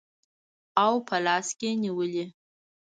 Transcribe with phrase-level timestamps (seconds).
[0.85, 2.25] او په لاس کې نیولي